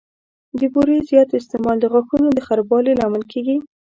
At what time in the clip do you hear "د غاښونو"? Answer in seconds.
1.79-2.27